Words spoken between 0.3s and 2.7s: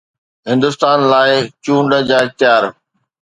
هندستان لاء چونڊ جا اختيار